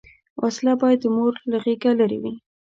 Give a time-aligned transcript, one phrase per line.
[0.41, 2.33] وسله باید د مور له غېږه لرې وي